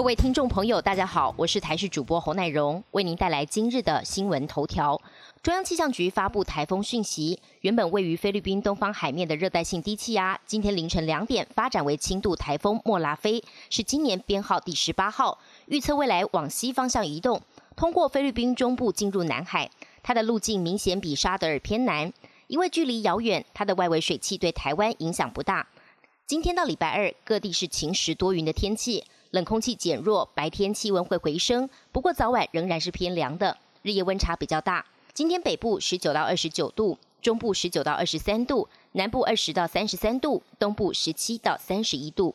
[0.00, 4.98] 各位听众朋友，大家好，我是台视主播侯乃荣，为您带来今日的新闻头条。
[5.42, 17.38] 中央气象局发布台风讯息，原本位于菲律宾东方海面的热带性低气压，今天凌晨两点发展为轻度台风莫拉菲，是今年编号第十八号，预测未来往西方向移动，
[17.76, 19.70] 通过菲律宾中部进入南海。
[20.02, 22.10] 它的路径明显比沙德尔偏南，
[22.46, 25.68] 因为距离遥远，它的外围水汽对台湾影响不大。
[26.26, 29.04] 今天到礼拜二，各地是晴时多云的天气。
[29.30, 34.84] 冷空气减弱，白天气温会回升，不过早晚仍然是偏凉的，日夜温差比较大。
[35.12, 42.34] 今天北部十九到二十九度，中部十九到二十三度，南部二十到三十三度，东部十七到三十一度。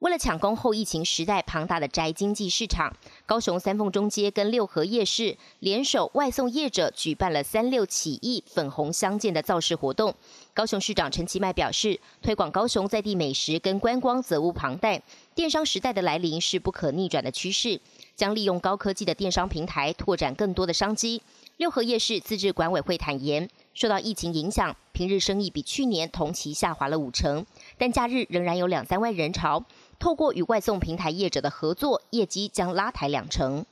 [0.00, 2.94] 为了抢攻后疫情时代庞大的宅经济市场，
[3.26, 10.14] 高雄三凤中街跟六合夜市联手外送业者举办了三六起义粉红相间的造势活动。
[10.52, 15.02] 高雄市长陈其迈表示，推广高雄在地美食跟观光责无旁贷。
[15.34, 17.80] 电商时代的来临是不可逆转的趋势，
[18.14, 21.22] 将利用高科技的电商平台拓展更多的商机。
[21.56, 27.46] 六合夜市自治管委会坦言，受到疫情影响，平日生意比去年同期下滑了五成，
[27.78, 29.64] 但假日仍然有两三万人潮。
[29.98, 33.64] 透过与外送平台业者的合作，业绩将拉抬两成。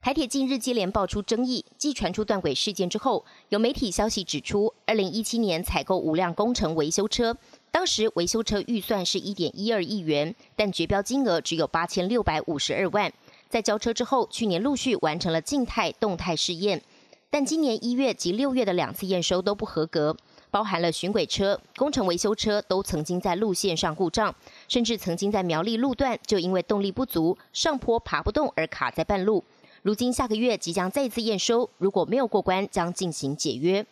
[0.00, 7.36] 台铁近日接连爆出争议，继传出断轨事件之后，有媒体消息指出，二零一七年采购五辆工程维修车，
[7.70, 13.12] 当时维修车预算是一点一二亿元，但绝标金额只有八千六百五十二万。
[13.48, 16.82] 在交车之后，去年陆续完成了静态、动态试验，
[17.30, 20.16] 但今年一月及六月的两次验收都不合格。
[20.52, 24.34] 包含了巡轨车、工程维修车都曾经在路线上故障，
[24.68, 29.42] 甚至曾经在苗栗路段就因为动力不足、上坡爬不动而卡在半路。
[29.80, 33.86] 如今下个月即将再次验收，如果没有过关，将进行解约。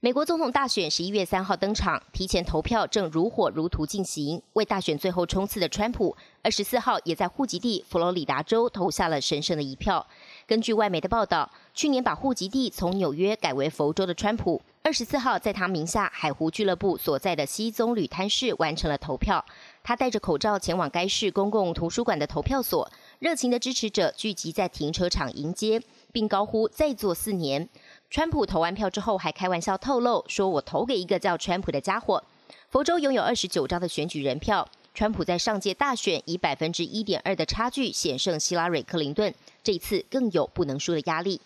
[0.00, 4.42] 美国总统大选十一月三号登场，提前投票正如火如荼进行。
[4.54, 10.04] 为大选最后冲刺的川普，二十四号也在户籍地佛罗里达州投下了神圣的一票。
[10.44, 14.60] 根据外媒的报道，去年把户籍地从纽约改为佛州的川普。
[14.88, 19.44] 二十四号，在他名下海湖俱乐部所在的西棕榈滩市完成了投票。
[19.84, 27.68] 他戴着口罩前往该市公共图书馆的投票所，热情的支持者聚集在停车场迎接，并高呼“再做四年”。
[28.08, 32.24] 川普投完票之后，还开玩笑透露说：“我投给一个叫川普的家伙。”
[32.70, 41.38] 佛州拥有二十九张的选举人票，川普在上届大选以百分之一点二的差距险胜希拉蕊·克林顿，这次更有不能输的压力。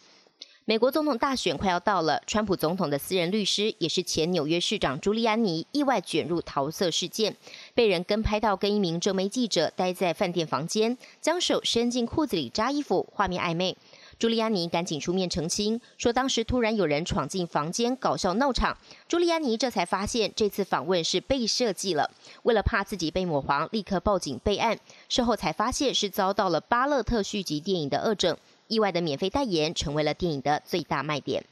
[0.65, 7.37] 美国总统大选快要到了，川普总统的私人律师，也是前纽约市长朱利安尼，意外卷入桃色事件，
[7.75, 13.77] 被人跟拍到跟一名正媒记者待在饭店房间，将手伸进裤子里扎衣服，画面暧昧。
[14.21, 18.79] 朱利安尼赶紧出面澄清，说当时突然有人闯进房间搞笑闹场。
[19.09, 22.09] 朱利安尼这才发现这次访问是被设计了，
[22.45, 24.79] 为了怕自己被抹黄，立刻报警备案。
[25.09, 28.37] 事后才发现是遭到了巴勒特续集电影的恶整。
[28.73, 31.45] 意外的免费代言成为了电影的最大卖点。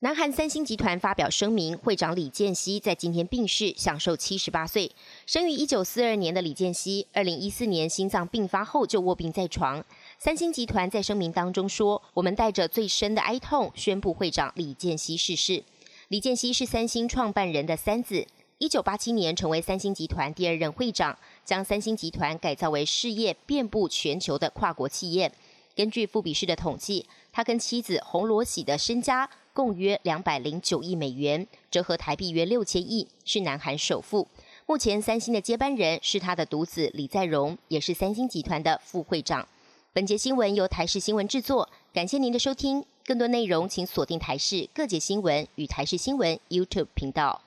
[0.00, 4.90] 南韩三星集团发表声明，会长李健熙在今天病逝，享受七十八岁。
[5.26, 9.84] 生于一九四二年的李健熙，二零一四年心脏病发后就卧病在床。
[10.18, 15.62] 三星集团在声明当中说：“我们带着最深的哀痛，宣布会长李健熙逝世。”
[16.08, 18.26] 李健熙是三星创办人的三子，
[18.58, 25.30] 一九八七年成为三星集团第二任会长，将三星集团改造为事业遍布全球的跨国企业。
[25.80, 34.28] 根据富比士的统计，他跟妻子洪罗喜的身家共约两百零九亿美元，折合台币约六千亿，是南韩首富。
[34.66, 39.48] 目前三星的接班人是他的独子李在镕，也是三星集团的副会长。
[39.94, 42.84] 本节新闻由台视新闻制作，感谢您的收听。
[43.06, 47.40] 更多内容请锁定台视各节新闻与台视新闻 YouTube 频道。